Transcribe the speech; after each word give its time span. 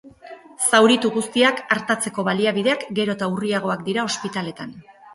Zauritu 0.69 1.11
guztiak 1.17 1.61
artatzeko 1.77 2.27
baliabideak 2.31 2.89
gero 3.03 3.19
eta 3.19 3.31
urriagoak 3.37 3.89
dira 3.93 4.11
ospitaletan. 4.11 4.79